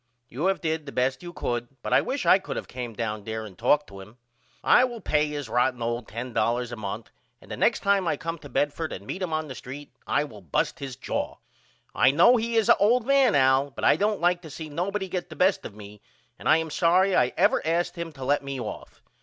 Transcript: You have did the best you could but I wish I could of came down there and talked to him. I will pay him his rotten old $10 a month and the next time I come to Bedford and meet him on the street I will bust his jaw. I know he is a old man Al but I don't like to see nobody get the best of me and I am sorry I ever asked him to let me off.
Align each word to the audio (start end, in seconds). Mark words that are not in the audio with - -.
You 0.29 0.47
have 0.47 0.61
did 0.61 0.87
the 0.87 0.91
best 0.91 1.21
you 1.21 1.31
could 1.31 1.67
but 1.83 1.93
I 1.93 2.01
wish 2.01 2.25
I 2.25 2.39
could 2.39 2.57
of 2.57 2.67
came 2.67 2.95
down 2.95 3.23
there 3.23 3.45
and 3.45 3.55
talked 3.55 3.85
to 3.89 3.99
him. 4.01 4.17
I 4.63 4.83
will 4.83 4.99
pay 4.99 5.27
him 5.27 5.33
his 5.33 5.47
rotten 5.47 5.79
old 5.79 6.07
$10 6.07 6.71
a 6.71 6.75
month 6.75 7.11
and 7.39 7.51
the 7.51 7.55
next 7.55 7.81
time 7.81 8.07
I 8.07 8.17
come 8.17 8.39
to 8.39 8.49
Bedford 8.49 8.91
and 8.93 9.05
meet 9.05 9.21
him 9.21 9.31
on 9.31 9.47
the 9.47 9.53
street 9.53 9.93
I 10.07 10.23
will 10.23 10.41
bust 10.41 10.79
his 10.79 10.95
jaw. 10.95 11.35
I 11.93 12.09
know 12.09 12.37
he 12.37 12.55
is 12.55 12.67
a 12.67 12.77
old 12.77 13.05
man 13.05 13.35
Al 13.35 13.69
but 13.69 13.83
I 13.83 13.95
don't 13.95 14.19
like 14.19 14.41
to 14.41 14.49
see 14.49 14.69
nobody 14.69 15.07
get 15.07 15.29
the 15.29 15.35
best 15.35 15.67
of 15.67 15.75
me 15.75 16.01
and 16.39 16.49
I 16.49 16.57
am 16.57 16.71
sorry 16.71 17.15
I 17.15 17.33
ever 17.37 17.61
asked 17.63 17.95
him 17.95 18.11
to 18.13 18.25
let 18.25 18.43
me 18.43 18.59
off. 18.59 19.03